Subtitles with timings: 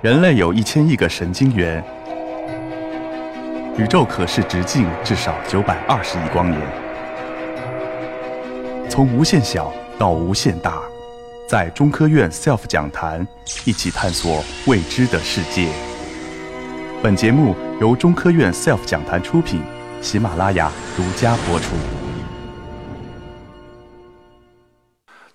[0.00, 1.82] 人类有一千亿个神经元，
[3.76, 6.60] 宇宙可视直径至少九百二十亿光年。
[8.88, 10.80] 从无限小到无限大，
[11.48, 13.26] 在中科院 SELF 讲坛
[13.64, 15.68] 一起探索未知的世界。
[17.02, 19.60] 本节目由中科院 SELF 讲坛出品，
[20.00, 21.74] 喜马拉雅独家播出。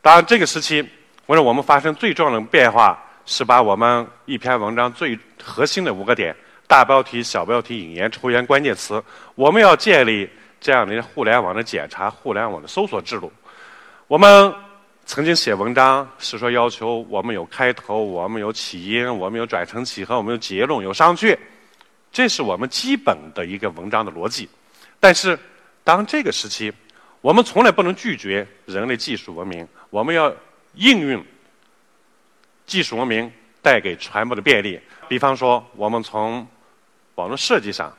[0.00, 0.88] 当然，这个时期，
[1.26, 2.96] 为了我们发生最重要的变化。
[3.24, 6.34] 是把我们一篇文章最核心的五个点：
[6.66, 9.02] 大标题、小标题、引言、抽言、关键词。
[9.34, 10.28] 我们要建立
[10.60, 13.32] 这样的互联网的检查、互联网的搜索制度。
[14.08, 14.52] 我们
[15.06, 21.36] 曾经写文章是说要求我们有开头，我们有起因，我们有转承起合，我们有结论，有商榷。
[22.12, 24.48] 这是我们基本的一个文章的逻辑。
[25.00, 25.38] 但是，
[25.82, 26.72] 当这个时期，
[27.20, 30.32] 我们从来不能拒绝人类技术文明，我们要
[30.74, 31.24] 应用。
[32.66, 33.30] 技术文明
[33.60, 36.46] 带给传播的便利，比方说，我们从
[37.16, 37.92] 网络设计上，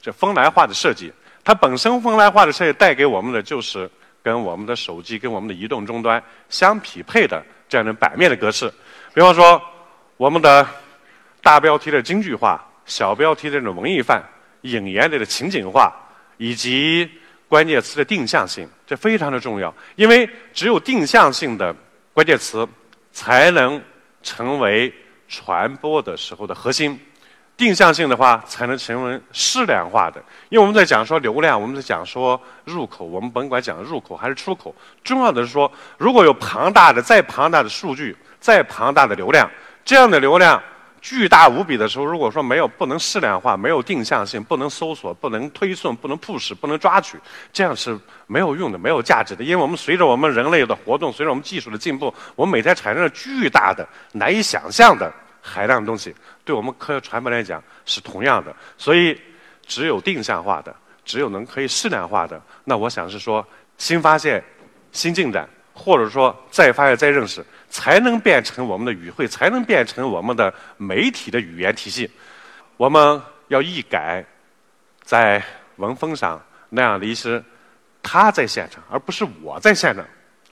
[0.00, 1.12] 这风来化的设计，
[1.44, 3.88] 它本身风来化的设计带给我们的就是
[4.22, 8.72] 跟我们的手机、跟我们的移动终端相匹配的这样的版面的格式。
[9.14, 9.60] 比方说，
[10.16, 10.66] 我们的
[11.42, 14.22] 大标题的京剧化，小标题的这种文艺范，
[14.62, 15.94] 引言类的情景化，
[16.36, 17.08] 以及
[17.48, 19.72] 关键词的定向性，这非常的重要。
[19.94, 21.74] 因为只有定向性的
[22.12, 22.66] 关键词，
[23.12, 23.80] 才能
[24.26, 24.92] 成为
[25.28, 26.98] 传播的时候的核心，
[27.56, 30.20] 定向性的话才能成为适量化的。
[30.48, 39.48] 因为我们在讲说流量，我们在讲说入口，我们甭管讲入口还是出口，重要的是说，如果有庞大的、再庞大的数据、再庞大的流量，
[39.84, 40.60] 这样的流量。
[41.06, 47.16] 巨大无比的时候，如果说没有不能适量化，没有定向性，不能搜索，不能推送，不能 push，不能抓取，
[47.52, 49.44] 这样是没有用的，没有价值的。
[49.44, 56.12] 因为我们随着我们人类的活动，随着我们技术的进步，我们每天产生了巨大的、难以想象的海量东西，
[56.44, 58.52] 对我们科学传播来讲是同样的。
[58.76, 59.16] 所以，
[59.64, 63.46] 只有定向化的，只有能可以适量化的，那我想是说
[63.78, 64.42] 新发现、
[64.90, 67.44] 新进展，或者说再发现、再认识。
[67.68, 72.08] 才能变成我们的语汇，才能变成我们的媒体的语言体系。
[72.76, 74.24] 我们要一改
[75.02, 75.42] 在
[75.74, 77.42] 文风上那样的一些
[78.02, 80.02] 他在现场，而不是我在现场，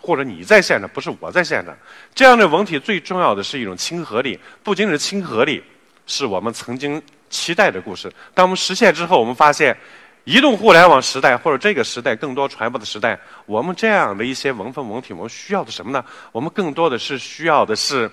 [0.00, 1.76] 或者你在现场，不是我在现场。
[2.12, 5.62] 这样的文体最重要的是一种亲和力，不仅是亲和力，
[6.06, 8.10] 是我们曾经期待的故事。
[8.34, 9.76] 当我们实现之后，我们发现。
[10.24, 16.04] 移动互联网时代，或者这个时代更多传播的时代，我们这样的一些文风文体，我们需要的什么呢？
[16.30, 18.08] 我们更多的是需要的是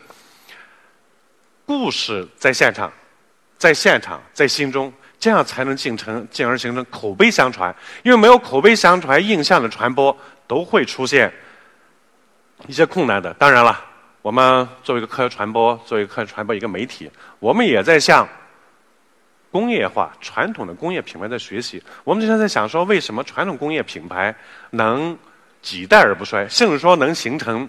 [1.67, 2.91] 故事在现场，
[3.59, 7.75] 在现场，在心中，这样才能进程，进而形成口碑相传。
[8.01, 11.31] 因为没有口碑相传，印象的传播都会出现
[12.65, 13.31] 一些困难的。
[13.35, 13.79] 当然了，
[14.23, 18.27] 我们作为一个科学传播，作为一个科学传播一个媒体，我们也在向。
[19.51, 24.33] 工业化传统的工业品牌在学习，我们经常在想说，为什么传统工业品牌
[24.71, 25.17] 能
[25.61, 27.67] 几代而不衰，甚至说能形成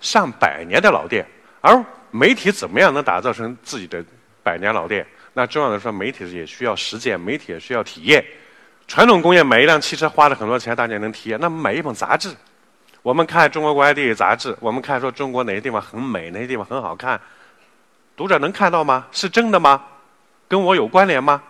[0.00, 1.24] 上百年的老店？
[1.60, 4.04] 而媒体怎么样能打造成自己的
[4.42, 5.06] 百年老店？
[5.32, 8.24] 那重要的说，媒体也需要实践，媒体也需要体验。
[8.88, 11.38] 传统工业买一辆汽车花了很多钱，大家能体验。
[11.40, 12.34] 那么买一本杂志，
[13.00, 17.18] 我们看中国国家地理杂志，我们看说中国哪些地方很美，哪些地方很好看，
[18.16, 19.06] 读者能看到吗？
[19.12, 19.82] 是真的吗？
[20.52, 21.42] 跟我有关联吗？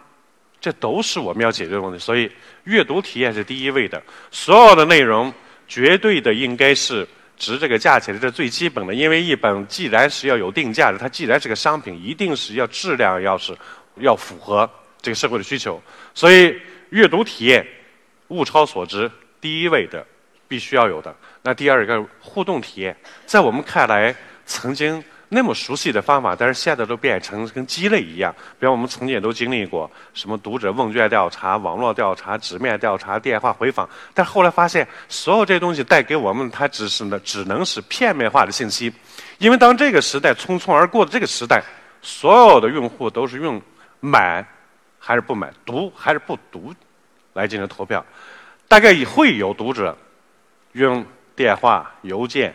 [0.61, 1.99] 这都是我们要解决的问题。
[1.99, 2.31] 所以，
[2.63, 4.01] 阅读体验是第一位的。
[4.31, 5.35] 所有的内容
[5.67, 7.05] 绝对的应该是
[7.37, 8.95] 值这个价钱，这是最基本的。
[8.95, 13.53] 因为一本既然是要有定价的，它既然是个商品，一定是要质量要是
[13.97, 14.71] 要符合
[15.01, 15.83] 这个社会的需求。
[16.15, 16.57] 所以，
[16.91, 17.67] 阅读体验
[18.29, 19.11] 物超所值，
[19.41, 20.07] 第一位的
[20.47, 21.13] 必须要有的。
[21.43, 22.97] 那第二个互动体验，
[23.27, 24.15] 在我们看来，
[24.47, 25.03] 曾经。
[25.35, 28.35] 那么熟悉的方法，但是现在都变成跟鸡肋一样。
[28.61, 38.93] 比方我们曾经也都经历过什么读者问卷调查、网络调查、纸面调查、电话回访，但后来发现，所有这些东西带给我们，它只是呢，只能是片面化的信息。
[39.39, 41.65] 因为当这个时代匆匆而过的这个时代，
[42.03, 43.59] 所有的用户都是用
[44.01, 44.47] 买
[44.99, 46.75] 还是不买、读还是不读
[47.33, 48.05] 来进行投票。
[48.69, 49.97] 大概也会有读者
[50.73, 51.03] 用
[51.35, 52.55] 电话、邮件。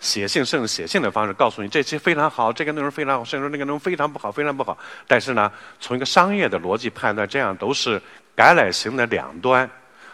[0.00, 4.78] 写信甚至写信的方式告诉你这期非常好，这个内容非常好，甚至说那个内容非常不好，非常不好。
[5.06, 5.50] 但是呢，
[5.80, 8.00] 从一个商业的逻辑判断，这样都是
[8.36, 9.68] 橄榄形的两端。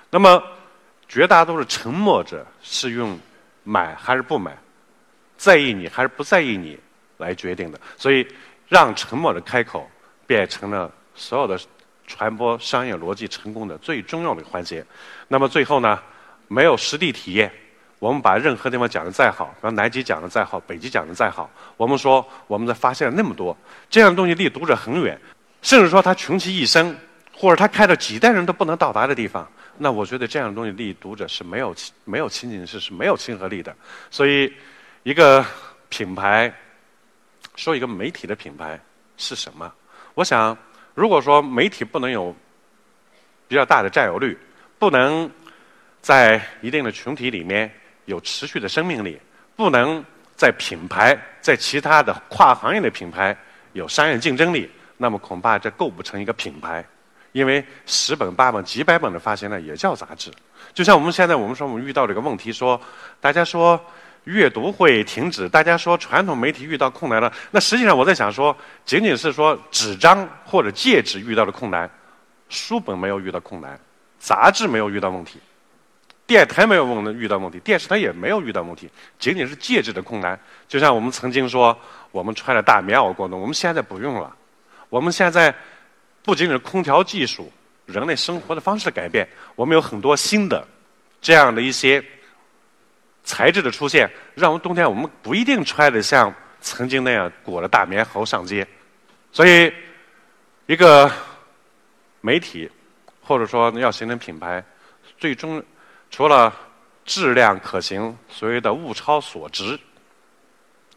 [0.08, 0.42] 那么，
[1.06, 3.18] 绝大多数沉默者是用
[3.62, 4.56] 买还是不买，
[5.36, 6.78] 在意你还是不在意你
[7.18, 7.78] 来决定的。
[7.98, 8.26] 所以，
[8.68, 9.90] 让沉默的开口
[10.26, 11.60] 变成了所有的
[12.06, 14.84] 传播商业逻辑成功的最重要的环节。
[15.28, 16.00] 那么最后呢，
[16.48, 17.52] 没有实地体验。
[18.04, 23.56] 我们把任何地方讲的再好，比方南极讲的再好，北极讲的再好，我们说我们在发现了那么多
[23.88, 25.18] 这样的东西，离读者很远，
[25.62, 26.94] 甚至说他穷其一生，
[27.34, 31.74] 或者他开到几代人都不能到达的地方，那我觉得这样的东西离读者是没有
[32.04, 33.74] 没有亲近是是没有亲和力的。
[34.10, 34.52] 所以，
[35.02, 35.42] 一个
[35.88, 36.52] 品牌，
[37.56, 38.78] 说一个媒体的品牌
[39.16, 39.72] 是什么？
[40.12, 40.54] 我想，
[40.92, 42.36] 如果说媒体不能有
[43.48, 44.36] 比较大的占有率，
[44.78, 45.30] 不能
[46.02, 47.72] 在一定的群体里面。
[48.04, 49.20] 有持续的生命力，
[49.56, 50.04] 不能
[50.36, 53.36] 在品牌在其他的跨行业的品牌
[53.72, 56.84] 有商业竞争力，那么恐怕这构不成一个品牌。
[57.32, 60.30] 因为十本八本几百本的发行呢，也叫杂志。
[60.72, 62.80] 就像我们现在我们说我们遇到这个问题，说
[63.20, 63.80] 大家说
[64.22, 67.32] 阅读会停止，大家说传统媒体遇到困难了。
[67.50, 71.90] 那实际上我在想说，仅仅是说纸张或者戒指遇到了困难，
[72.48, 73.76] 书本没有遇到困难，
[74.20, 75.40] 杂志没有遇到问题。
[76.26, 78.88] 电台没有问遇到问题，电视台也没有遇到问题，
[79.18, 80.38] 仅仅是介质的困难。
[80.66, 81.78] 就像我们曾经说，
[82.12, 84.34] 我们穿着大棉袄过冬，我们现在不用了。
[84.88, 85.54] 我们现在
[86.22, 87.52] 不仅仅是空调技术，
[87.84, 90.66] 人类生活的方式改变，我们有很多新的
[91.20, 92.02] 这样的一些
[93.22, 98.66] 材质的出现，让我们冬天我们不一定穿的像曾经那样裹着大棉猴上街。
[99.30, 99.70] 所以，
[100.64, 101.10] 一个
[102.22, 102.70] 媒体
[103.20, 104.64] 或者说要形成品牌，
[105.18, 105.62] 最终。
[106.14, 106.54] 除了
[107.04, 109.76] 质量可行，所谓的物超所值，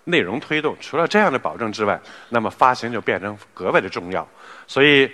[0.04, 2.00] 内容推动，除了这样的保证之外，
[2.30, 4.28] 那么发行就变成格外的重要。
[4.68, 5.12] 所以，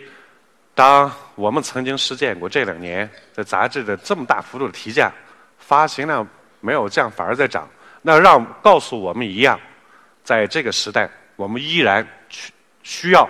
[0.76, 5.10] 当我们曾经实践过这两年在杂志的这么大幅度的提价，
[5.58, 6.28] 发行量
[6.60, 7.66] 没有降反而在涨，
[8.02, 9.58] 那让告诉我们一样，
[10.22, 12.52] 在这个时代，我们依然需
[12.84, 13.26] 需要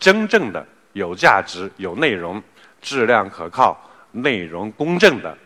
[0.00, 2.42] 真正的有价值、有内容、
[2.82, 3.80] 质量可靠、
[4.10, 5.38] 内容公正的。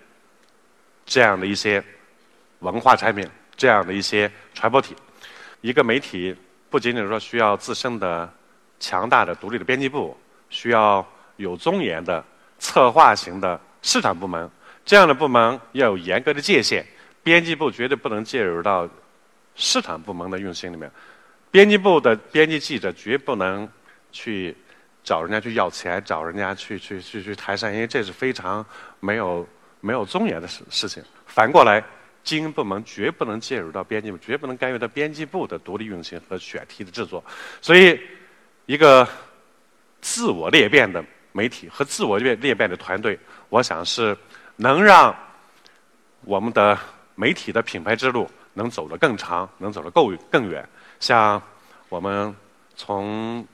[1.11, 1.83] 这样的一些
[2.61, 4.95] 文化产品，这样的一些传播体，
[5.61, 6.33] 一个媒体
[6.71, 8.33] 不仅仅说需要自身的
[8.79, 10.17] 强大的独立的编辑部，
[10.51, 11.05] 需要
[11.37, 12.25] 有尊严的
[12.61, 14.49] 策划型的市场部门，
[14.85, 16.87] 这样的部门要有严格的界限，
[17.25, 18.89] 编辑部绝对不能介入到
[19.57, 20.89] 市场部门的运行里面，
[21.51, 23.69] 编辑部的编辑记者绝不能
[24.12, 24.57] 去
[25.03, 28.65] 找人家去要钱，找人家去去去去台上，因为这是非常
[29.01, 29.45] 没有。
[29.81, 31.03] 没有尊严的事事情。
[31.27, 31.82] 反过来，
[32.23, 37.25] 经营部门绝不能介入到编辑部，绝不能干预到编辑部的独立运行和选题的制作。
[37.62, 37.99] 所以，
[38.67, 39.09] 一个
[40.00, 43.19] 自我裂变的媒体和自我裂裂变的团队，
[43.49, 44.17] 我想是
[44.56, 45.15] 能让
[46.25, 46.79] 我们的
[47.15, 50.69] 媒体的品牌之路能走得更长，能走得够更远。
[50.99, 51.41] 像
[51.88, 52.35] 我们
[52.76, 53.47] 从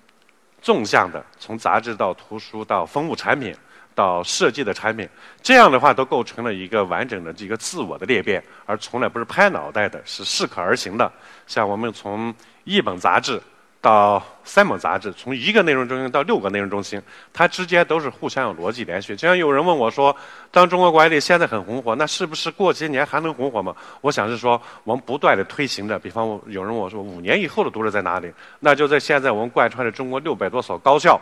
[0.60, 3.54] 纵向的，从杂志到图书到风物产品。
[3.96, 5.08] 到设计的产品，
[5.42, 11.10] 这样的话都构成了一个完整的这个自我的裂变，而从来不是拍脑袋的，是适可而行的。
[11.46, 12.32] 像我们从
[12.64, 13.40] 一本杂志
[13.80, 17.00] 到三本杂志，从一个内容中心到六个内容中心，
[17.32, 19.16] 它之间都是互相有逻辑连续。
[19.16, 20.14] 就像有人问我说
[20.52, 25.98] ：“当中国管理现在很红火，那是不是过些年还能红火吗？”我想是说，我们不断的推行着。
[25.98, 31.18] 比方有人问我说：“五年以后的读者在哪里？”那就在现在，我们贯穿着中国六百多所高校。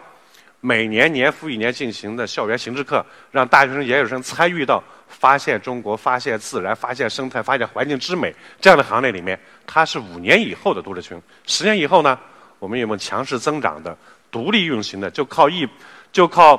[0.67, 9.39] 每年年复一年进行的校园行知课，让大学生、研究生参与到发现中国、发现自然、发现生态、发现环境之美这样的行列里面。
[9.67, 12.19] 它是五年以后的读者群，十年以后呢？
[12.59, 13.95] 我们有没有强势增长的、
[14.31, 15.11] 独立运行的？
[15.11, 15.69] 就靠一，
[16.11, 16.59] 就靠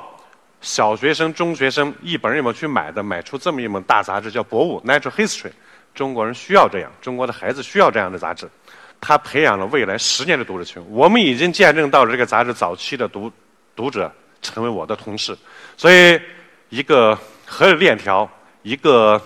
[0.61, 5.51] 小学生、中学生一本一本去买的，买出这么一本大杂志，叫《博物》（Natural History）。
[5.95, 8.47] 中国人需要这样，中国的孩子需要这样的杂志。
[9.01, 10.79] 它培养了未来十年的读者群。
[10.91, 13.31] 我们已经见证到了这个杂志早期的读。
[13.75, 15.37] 读者成为我的同事，
[15.75, 16.19] 所以
[16.69, 18.29] 一个合理链条，
[18.61, 19.21] 一个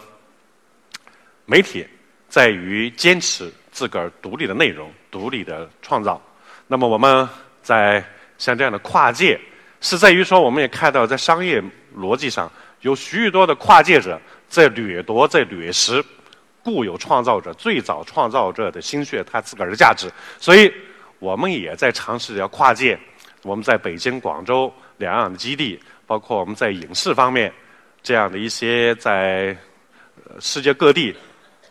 [1.45, 1.85] 媒体
[2.27, 6.21] 在于坚持自个儿独立的内容、独立的创造。
[6.67, 7.27] 那么我们
[7.61, 8.03] 在
[8.37, 9.39] 像这样的跨界，
[9.81, 11.63] 是在于说，我们也看到在商业
[11.95, 12.51] 逻辑上
[12.81, 16.03] 有许多的跨界者在掠夺、在掠食
[16.63, 20.09] 固有创造者、最早创造者的心血，他自个儿的价值。
[20.39, 20.73] 所以
[21.19, 22.99] 我们也在尝试着要跨界。
[23.43, 27.51] 我们在北京、广州两样的基地，包括我们在影视方面
[28.03, 29.55] 这样的一些在
[30.39, 31.15] 世界各地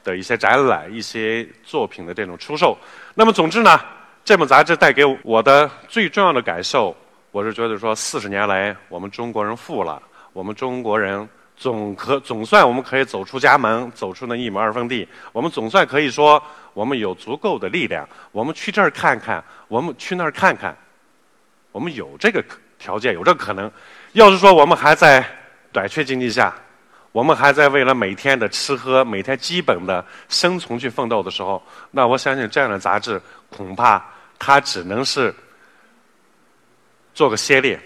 [0.02, 2.76] 的一些展览、一些作品的这种出售。
[3.14, 3.78] 那么，总之呢，
[4.24, 6.96] 这本杂志带给我的最重要的感受，
[7.30, 20.74] 我是觉得说，四十年来我们中国人富了，我们中国人总可总算我们可以走出家门，走出那一亩二分地，我们总算可以说，我们有足够的力量，我们去这儿看看，我们去那儿看看。
[21.78, 22.44] 我们有这个
[22.76, 23.70] 条件，有这个可能。
[24.14, 25.24] 要是说我们还在
[25.70, 26.52] 短缺经济下，
[27.12, 34.04] 我们还在为了每天的吃喝、每天基本的生存去奋斗的时候，那我相信这样的杂志恐怕
[34.40, 35.32] 它只能是
[37.14, 37.78] 做个先烈，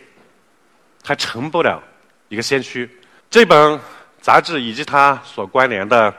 [1.04, 1.82] 还成不了
[2.30, 2.90] 一个先驱。
[3.28, 3.78] 这本
[4.22, 6.14] 杂志以及它所关联的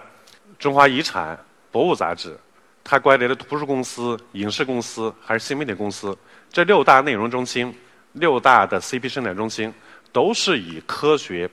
[0.60, 1.36] 中华遗产
[1.72, 2.38] 博物杂志，
[2.84, 6.16] 它关联的图书公司、影视公司还是新媒体公司，
[6.54, 7.76] 这六大内容中心、
[8.14, 9.74] 六大的 CP 生产中心，
[10.14, 11.50] 都是以科学。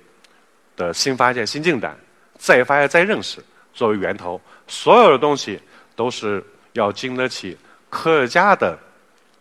[0.77, 1.95] 的新发现、新进展、
[2.39, 5.61] 再发现、再认识作为源头，所有的东西
[5.95, 6.43] 都是
[6.73, 7.55] 要经得起
[7.91, 8.79] 科学家的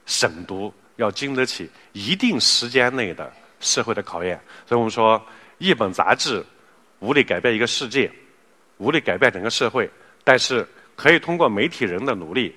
[0.06, 4.38] 审读，要经得起一定时间内的社会的考验。
[4.68, 5.26] 所以我们说，
[5.60, 6.46] 一本杂志
[7.00, 8.12] 无力改变一个世界，
[8.80, 9.90] 无力改变整个社会，
[10.26, 12.54] 但是可以通过媒体人的努力，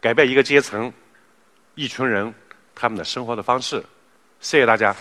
[0.00, 0.92] 改变一个阶层、
[1.74, 2.32] 一群人
[2.74, 3.82] 他们的生活的方式。
[4.40, 4.94] 谢谢大家。